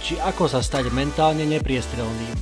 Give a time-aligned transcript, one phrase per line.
[0.00, 2.36] či ako sa stať mentálne nepriestrelným.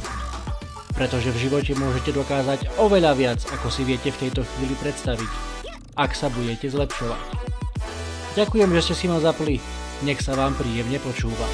[0.94, 5.30] Pretože v živote môžete dokázať oveľa viac, ako si viete v tejto chvíli predstaviť,
[5.98, 7.22] ak sa budete zlepšovať.
[8.34, 9.62] Ďakujem, že ste si ma zapli.
[10.02, 11.46] Nech sa vám príjemne počúva.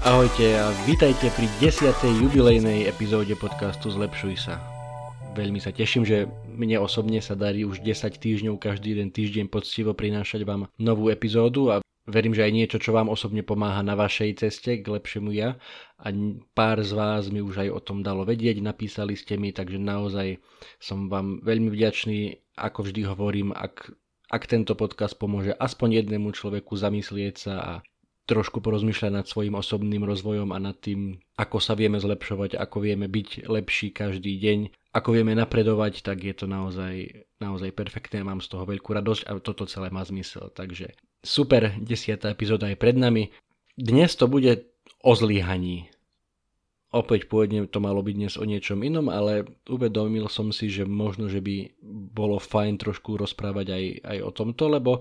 [0.00, 1.92] Ahojte a vítajte pri 10.
[2.24, 4.69] jubilejnej epizóde podcastu Zlepšuj sa.
[5.30, 9.94] Veľmi sa teším, že mne osobne sa darí už 10 týždňov každý jeden týždeň poctivo
[9.94, 11.76] prinášať vám novú epizódu a
[12.10, 15.54] verím, že aj niečo, čo vám osobne pomáha na vašej ceste k lepšiemu ja.
[16.02, 16.10] A
[16.50, 20.42] pár z vás mi už aj o tom dalo vedieť, napísali ste mi, takže naozaj
[20.82, 22.42] som vám veľmi vďačný.
[22.58, 23.86] Ako vždy hovorím, ak,
[24.34, 27.72] ak tento podcast pomôže aspoň jednému človeku zamyslieť sa a
[28.26, 33.10] trošku porozmýšľať nad svojim osobným rozvojom a nad tým, ako sa vieme zlepšovať, ako vieme
[33.10, 34.58] byť lepší každý deň,
[34.90, 39.38] ako vieme napredovať, tak je to naozaj, naozaj perfektné, mám z toho veľkú radosť a
[39.38, 40.50] toto celé má zmysel.
[40.50, 43.30] Takže super, desiatá epizóda je pred nami.
[43.78, 44.66] Dnes to bude
[45.06, 45.86] o zlyhaní.
[46.90, 51.30] Opäť pôvodne to malo byť dnes o niečom inom, ale uvedomil som si, že možno,
[51.30, 51.78] že by
[52.10, 54.98] bolo fajn trošku rozprávať aj, aj o tomto, lebo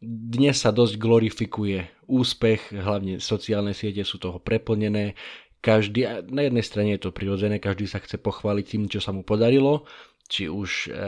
[0.00, 5.12] dnes sa dosť glorifikuje úspech, hlavne sociálne siete sú toho preplnené,
[5.60, 9.26] každý, na jednej strane je to prirodzené, každý sa chce pochváliť tým, čo sa mu
[9.26, 9.88] podarilo,
[10.26, 10.98] či už e,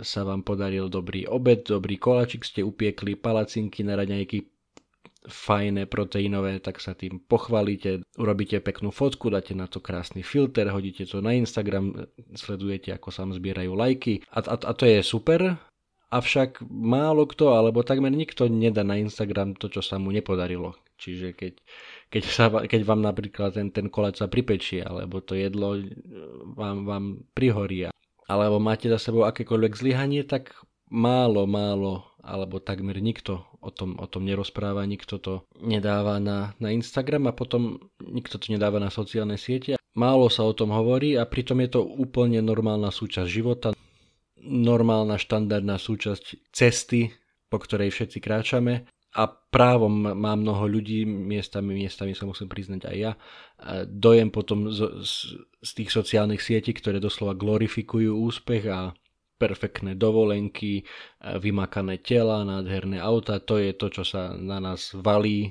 [0.00, 4.46] sa vám podaril dobrý obed, dobrý koláčik ste upiekli, palacinky na raňajky,
[5.28, 11.04] fajné proteínové, tak sa tým pochválite, urobíte peknú fotku, dáte na to krásny filter, hodíte
[11.04, 14.24] to na Instagram, sledujete, ako sa vám zbierajú lajky.
[14.32, 15.60] A, a, a to je super,
[16.10, 20.74] avšak málo kto, alebo takmer nikto nedá na Instagram to, čo sa mu nepodarilo.
[21.00, 21.54] Čiže keď,
[22.12, 25.80] keď, sa, keď vám napríklad ten, ten koláč sa pripečie, alebo to jedlo
[26.58, 27.88] vám, vám prihorí,
[28.28, 30.52] alebo máte za sebou akékoľvek zlyhanie, tak
[30.90, 36.68] málo, málo alebo takmer nikto o tom, o tom nerozpráva, nikto to nedáva na, na
[36.68, 39.80] Instagram a potom nikto to nedáva na sociálne siete.
[39.96, 43.68] Málo sa o tom hovorí a pritom je to úplne normálna súčasť života,
[44.50, 47.14] normálna štandardná súčasť cesty,
[47.46, 48.90] po ktorej všetci kráčame.
[49.10, 53.12] A právom má mnoho ľudí, miestami, miestami sa musím priznať aj ja,
[53.90, 55.14] dojem potom z, z,
[55.66, 58.94] z tých sociálnych sietí, ktoré doslova glorifikujú úspech a
[59.40, 60.84] perfektné dovolenky, e,
[61.40, 65.50] vymakané tela, nádherné auta, to je to, čo sa na nás valí, e,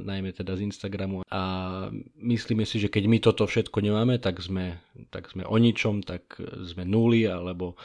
[0.00, 1.28] najmä teda z Instagramu.
[1.28, 1.42] A
[2.16, 4.80] myslíme si, že keď my toto všetko nemáme, tak sme,
[5.12, 7.76] tak sme o ničom, tak sme nuli, alebo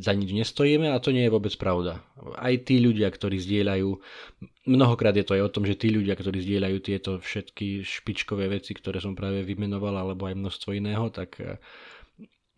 [0.00, 2.00] za nič nestojíme a to nie je vôbec pravda.
[2.40, 3.88] Aj tí ľudia, ktorí zdieľajú,
[4.64, 8.72] mnohokrát je to aj o tom, že tí ľudia, ktorí zdieľajú tieto všetky špičkové veci,
[8.72, 11.36] ktoré som práve vymenoval, alebo aj množstvo iného, tak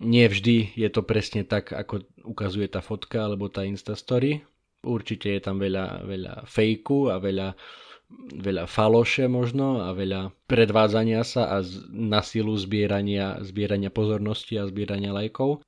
[0.00, 4.44] nie vždy je to presne tak, ako ukazuje tá fotka alebo tá Instastory.
[4.84, 7.56] Určite je tam veľa, veľa fejku a veľa,
[8.38, 15.16] veľa faloše možno a veľa predvádzania sa a na silu zbierania, zbierania pozornosti a zbierania
[15.16, 15.64] lajkov.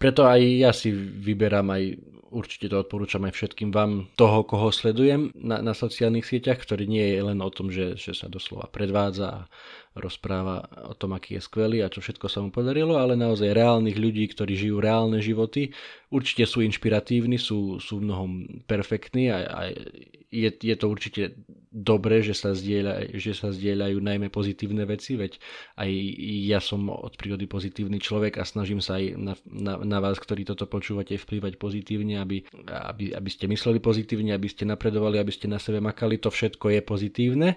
[0.00, 1.82] Preto aj ja si vyberám aj
[2.32, 7.04] určite to odporúčam aj všetkým vám toho, koho sledujem na, na sociálnych sieťach, ktorý nie
[7.12, 9.52] je len o tom, že, že sa doslova predvádza
[9.92, 14.00] rozpráva o tom, aký je skvelý a čo všetko sa mu podarilo, ale naozaj reálnych
[14.00, 15.72] ľudí, ktorí žijú reálne životy,
[16.08, 19.60] určite sú inšpiratívni, sú, sú mnohom perfektní a, a
[20.32, 21.22] je, je to určite
[21.68, 25.36] dobré, že sa, zdieľa, že sa zdieľajú najmä pozitívne veci, veď
[25.76, 25.90] aj
[26.48, 30.48] ja som od prírody pozitívny človek a snažím sa aj na, na, na vás, ktorí
[30.48, 35.52] toto počúvate, vplývať pozitívne, aby, aby, aby ste mysleli pozitívne, aby ste napredovali, aby ste
[35.52, 37.48] na sebe makali, to všetko je pozitívne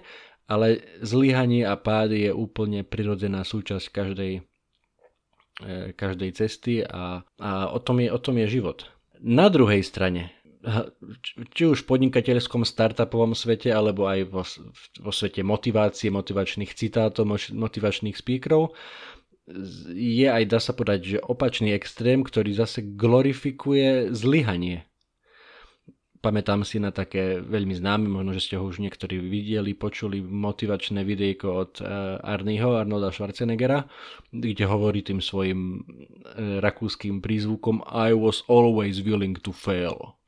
[0.46, 4.32] ale zlyhanie a pád je úplne prirodzená súčasť každej,
[5.62, 8.86] e, každej cesty a, a o, tom je, o tom je život.
[9.18, 10.36] Na druhej strane,
[11.54, 14.42] či už v podnikateľskom startupovom svete, alebo aj vo,
[15.02, 18.74] vo svete motivácie, motivačných citátov, motivačných speakerov,
[19.94, 24.82] je aj, dá sa povedať, že opačný extrém, ktorý zase glorifikuje zlyhanie.
[26.26, 31.06] Pamätám si na také veľmi známe, možno, že ste ho už niektorí videli, počuli motivačné
[31.06, 33.86] videjko od uh, Arnieho, Arnolda Schwarzeneggera,
[34.34, 40.18] kde hovorí tým svojim uh, rakúskym prízvukom I was always willing to fail.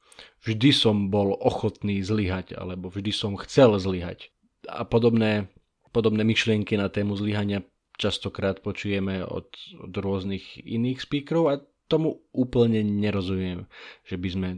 [0.47, 4.31] vždy som bol ochotný zlyhať, alebo vždy som chcel zlyhať.
[4.71, 5.50] A podobné,
[5.91, 7.67] podobné myšlienky na tému zlyhania
[7.99, 9.50] častokrát počujeme od,
[9.83, 11.55] od rôznych iných speakerov a
[11.88, 13.64] tomu úplne nerozumiem,
[14.05, 14.49] že by sme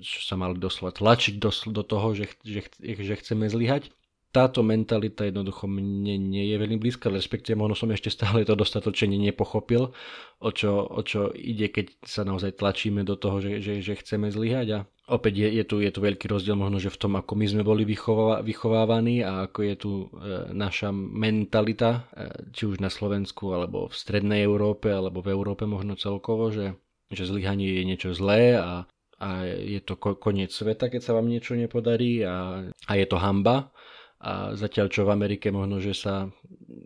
[0.00, 3.90] sa mali doslova tlačiť do, do toho, že, že, že chceme zlyhať.
[4.30, 9.18] Táto mentalita jednoducho mne nie je veľmi blízka, respektíve možno som ešte stále to dostatočne
[9.18, 9.90] nepochopil,
[10.38, 14.30] o čo, o čo ide, keď sa naozaj tlačíme do toho, že, že, že chceme
[14.30, 14.80] zlyhať a
[15.10, 17.62] opäť je, je, tu, je tu veľký rozdiel možno, že v tom, ako my sme
[17.66, 20.06] boli vychová, vychovávaní a ako je tu e,
[20.54, 22.00] naša mentalita, e,
[22.54, 26.78] či už na Slovensku, alebo v strednej Európe, alebo v Európe možno celkovo, že,
[27.10, 28.86] že zlyhanie je niečo zlé a,
[29.18, 33.74] a je to koniec sveta, keď sa vám niečo nepodarí a, a je to hamba.
[34.20, 36.28] A zatiaľ čo v Amerike možno, že sa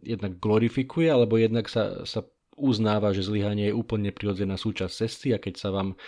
[0.07, 2.23] jednak glorifikuje, alebo jednak sa, sa
[2.55, 5.99] uznáva, že zlyhanie je úplne prirodzená súčasť cesty a keď sa vám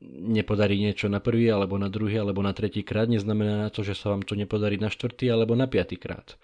[0.00, 4.14] nepodarí niečo na prvý, alebo na druhý, alebo na tretí krát, neznamená to, že sa
[4.14, 6.38] vám to nepodarí na štvrtý, alebo na piatý krát.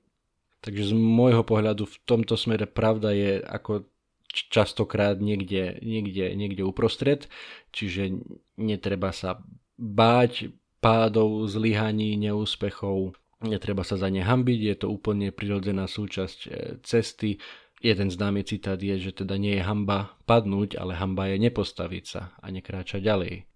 [0.60, 3.86] Takže z môjho pohľadu v tomto smere pravda je ako
[4.28, 7.30] častokrát niekde, niekde, niekde uprostred,
[7.72, 8.20] čiže
[8.58, 9.40] netreba sa
[9.78, 10.52] báť
[10.82, 16.50] pádov, zlyhaní, neúspechov, netreba sa za ne hambiť, je to úplne prirodzená súčasť e,
[16.82, 17.38] cesty.
[17.78, 22.34] Jeden známy citát je, že teda nie je hamba padnúť, ale hamba je nepostaviť sa
[22.42, 23.46] a nekráčať ďalej.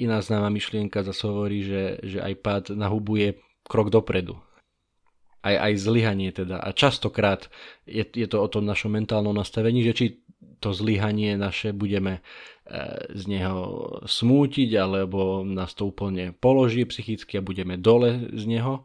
[0.00, 4.36] Iná známa myšlienka zase hovorí, že, že aj pád na hubu je krok dopredu.
[5.40, 6.60] Aj, aj zlyhanie teda.
[6.60, 7.48] A častokrát
[7.88, 10.06] je, je to o tom našom mentálnom nastavení, že či
[10.60, 12.22] to zlyhanie naše budeme e,
[13.16, 13.64] z neho
[14.04, 18.84] smútiť, alebo nás to úplne položí psychicky a budeme dole z neho,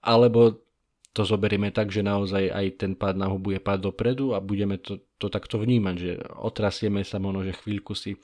[0.00, 0.64] alebo
[1.12, 4.80] to zoberieme tak, že naozaj aj ten pád na hubu je pád dopredu a budeme
[4.80, 8.18] to, to takto vnímať, že otrasieme sa možno, že chvíľku si e,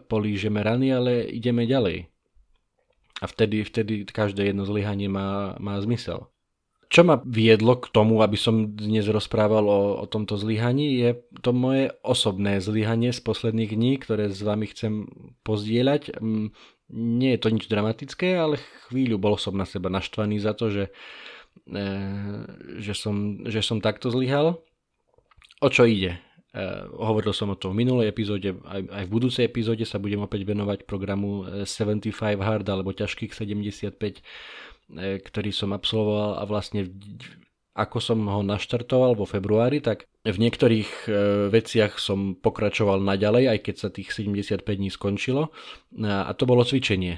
[0.00, 2.08] polížeme rany, ale ideme ďalej.
[3.20, 6.32] A vtedy, vtedy každé jedno zlyhanie má, má zmysel.
[6.92, 11.52] Čo ma viedlo k tomu, aby som dnes rozprával o, o tomto zlyhaní, je to
[11.52, 15.08] moje osobné zlyhanie z posledných dní, ktoré s vami chcem
[15.44, 16.20] pozdieľať.
[16.20, 16.52] Mm,
[16.92, 20.84] nie je to nič dramatické, ale chvíľu bol som na seba naštvaný za to, že,
[22.82, 24.58] že, som, že som takto zlyhal.
[25.62, 26.18] O čo ide?
[26.52, 26.60] E,
[26.98, 30.84] hovoril som o tom v minulej epizóde, aj, v budúcej epizóde sa budem opäť venovať
[30.84, 32.12] programu 75
[32.42, 36.92] Hard alebo ťažkých 75, e, ktorý som absolvoval a vlastne
[37.72, 41.08] ako som ho naštartoval vo februári, tak v niektorých
[41.48, 45.48] veciach som pokračoval naďalej, aj keď sa tých 75 dní skončilo.
[46.04, 47.16] A to bolo cvičenie.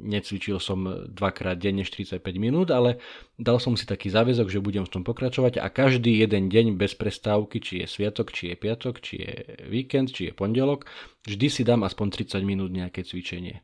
[0.00, 2.98] Necvičil som dvakrát denne 45 minút, ale
[3.36, 6.96] dal som si taký záväzok, že budem v tom pokračovať a každý jeden deň bez
[6.96, 9.32] prestávky, či je sviatok, či je piatok, či je
[9.68, 10.88] víkend, či je pondelok,
[11.28, 13.60] vždy si dám aspoň 30 minút nejaké cvičenie.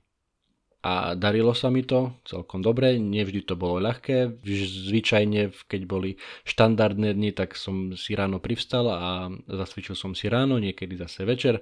[0.87, 4.39] A darilo sa mi to celkom dobre, nevždy to bolo ľahké,
[4.87, 6.15] zvyčajne keď boli
[6.47, 11.59] štandardné dni, tak som si ráno privstal a zasvičil som si ráno, niekedy zase večer,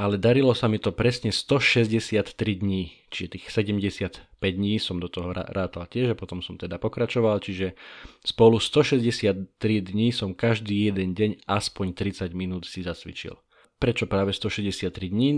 [0.00, 5.36] ale darilo sa mi to presne 163 dní, čiže tých 75 dní som do toho
[5.36, 7.76] rátal tiež a potom som teda pokračoval, čiže
[8.24, 13.36] spolu 163 dní som každý jeden deň aspoň 30 minút si zasvičil.
[13.76, 15.30] Prečo práve 163 dní?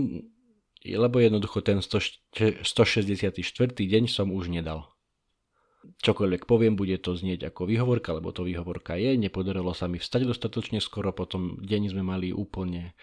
[0.83, 2.59] lebo jednoducho ten 164.
[3.71, 4.91] deň som už nedal.
[6.03, 9.15] Čokoľvek poviem, bude to znieť ako výhovorka, lebo to výhovorka je.
[9.15, 12.95] Nepodarilo sa mi vstať dostatočne skoro, potom deň sme mali úplne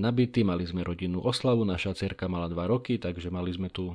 [0.00, 3.94] nabitý, mali sme rodinnú oslavu, naša cerka mala 2 roky, takže mali sme tu e,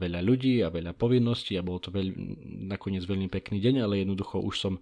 [0.00, 2.08] veľa ľudí a veľa povinností a bol to veľ,
[2.66, 4.74] nakoniec veľmi pekný deň, ale jednoducho už som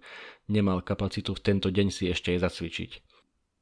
[0.49, 2.91] nemal kapacitu v tento deň si ešte aj zacvičiť.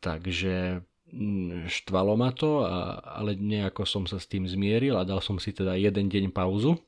[0.02, 5.20] Takže Mm, štvalo ma to, a, ale nejako som sa s tým zmieril a dal
[5.20, 6.80] som si teda jeden deň pauzu.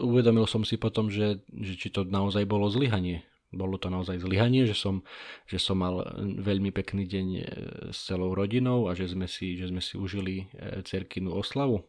[0.00, 3.20] Uvedomil som si potom, že, že či to naozaj bolo zlyhanie.
[3.52, 5.04] Bolo to naozaj zlyhanie, že som,
[5.44, 6.00] že som mal
[6.40, 7.42] veľmi pekný deň e,
[7.92, 11.84] s celou rodinou a že sme si, že sme si užili e, cerkinu oslavu.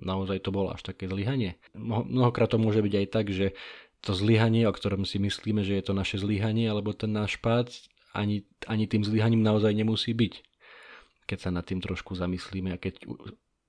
[0.00, 1.60] Naozaj to bolo až také zlyhanie.
[1.78, 3.54] Mnohokrát to môže byť aj tak, že
[4.02, 7.70] to zlyhanie, o ktorom si myslíme, že je to naše zlyhanie, alebo ten náš pád,
[8.10, 10.54] ani, ani tým zlyhaním naozaj nemusí byť
[11.24, 13.08] keď sa nad tým trošku zamyslíme a keď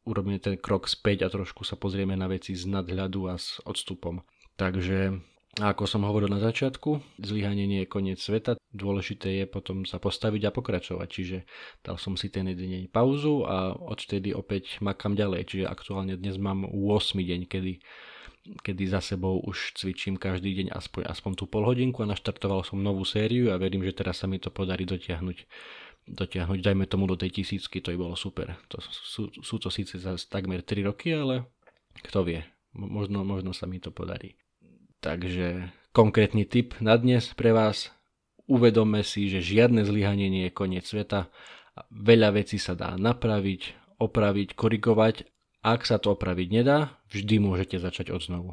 [0.06, 4.22] urobíme ten krok späť a trošku sa pozrieme na veci z nadhľadu a s odstupom.
[4.60, 5.20] Takže
[5.56, 10.42] ako som hovoril na začiatku, zlyhanie nie je koniec sveta, dôležité je potom sa postaviť
[10.48, 11.38] a pokračovať, čiže
[11.80, 16.36] dal som si ten jeden deň pauzu a odtedy opäť makam ďalej, čiže aktuálne dnes
[16.36, 17.80] mám 8 deň, kedy,
[18.68, 23.08] kedy za sebou už cvičím každý deň aspoň, aspoň tú polhodinku a naštartoval som novú
[23.08, 25.48] sériu a verím, že teraz sa mi to podarí dotiahnuť
[26.06, 28.62] dotiahnuť, dajme tomu do tej tisícky, to by bolo super.
[28.70, 31.50] To sú, sú to síce za takmer 3 roky, ale
[32.04, 32.44] Kto vie,
[32.76, 34.36] možno, možno sa mi to podarí.
[35.06, 37.94] Takže konkrétny tip na dnes pre vás.
[38.50, 41.30] Uvedome si, že žiadne zlyhanie nie je koniec sveta.
[41.94, 45.30] Veľa vecí sa dá napraviť, opraviť, korigovať.
[45.62, 48.52] Ak sa to opraviť nedá, vždy môžete začať od znovu.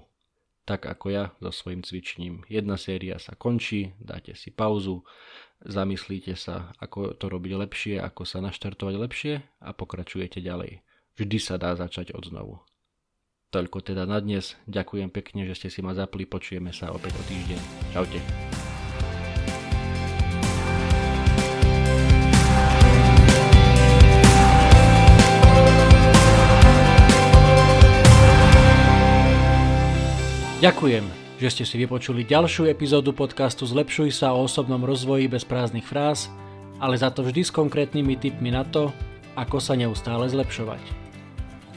[0.69, 2.45] Tak ako ja so svojím cvičením.
[2.53, 5.09] Jedna séria sa končí, dáte si pauzu,
[5.65, 10.85] zamyslíte sa, ako to robiť lepšie, ako sa naštartovať lepšie a pokračujete ďalej.
[11.17, 12.61] Vždy sa dá začať od znovu.
[13.53, 14.57] Toľko teda na dnes.
[14.65, 16.25] Ďakujem pekne, že ste si ma zapli.
[16.25, 17.61] Počujeme sa opäť o týždeň.
[17.93, 18.17] Čaute.
[30.65, 31.05] Ďakujem,
[31.37, 36.33] že ste si vypočuli ďalšiu epizódu podcastu Zlepšuj sa o osobnom rozvoji bez prázdnych fráz,
[36.81, 38.95] ale za to vždy s konkrétnymi tipmi na to,
[39.37, 41.02] ako sa neustále zlepšovať.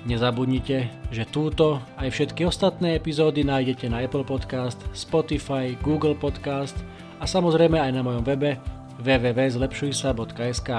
[0.06, 6.78] Nezabudnite, že túto aj všetky ostatné epizódy nájdete na Apple Podcast, Spotify, Google Podcast
[7.18, 8.62] a samozrejme aj na mojom webe
[9.02, 10.70] www.zlepšujsa.sk.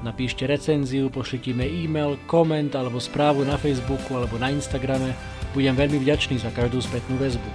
[0.00, 5.12] Napíšte recenziu, pošlite mi e-mail, koment alebo správu na Facebooku alebo na Instagrame
[5.52, 7.50] budem veľmi vďačný za každú spätnú väzbu.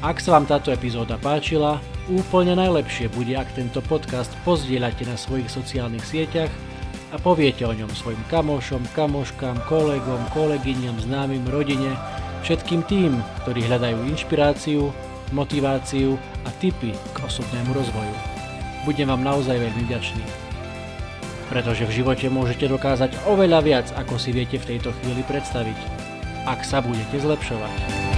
[0.00, 5.52] Ak sa vám táto epizóda páčila, úplne najlepšie bude, ak tento podcast pozdieľate na svojich
[5.52, 6.48] sociálnych sieťach
[7.10, 11.94] a poviete o ňom svojim kamošom, kamoškám, kolegom, kolegyňam, známym, rodine,
[12.42, 13.12] všetkým tým,
[13.44, 14.90] ktorí hľadajú inšpiráciu,
[15.34, 18.14] motiváciu a tipy k osobnému rozvoju.
[18.86, 20.24] Budem vám naozaj veľmi vďačný.
[21.50, 26.06] Pretože v živote môžete dokázať oveľa viac, ako si viete v tejto chvíli predstaviť
[26.46, 28.15] ak sa budete zlepšovať.